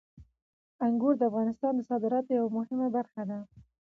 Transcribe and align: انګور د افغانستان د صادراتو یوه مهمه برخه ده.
انګور 0.85 1.13
د 1.17 1.21
افغانستان 1.29 1.73
د 1.75 1.81
صادراتو 1.89 2.31
یوه 2.37 2.51
مهمه 2.57 2.87
برخه 2.97 3.21
ده. 3.29 3.39